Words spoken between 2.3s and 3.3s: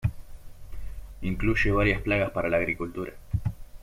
para la agricultura.